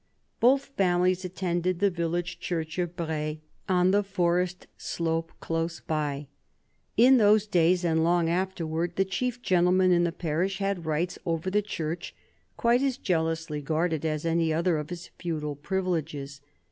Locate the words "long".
8.03-8.27